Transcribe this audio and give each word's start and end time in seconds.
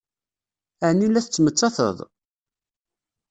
Ɛni 0.87 1.07
la 1.09 1.21
tettmettated? 1.25 1.97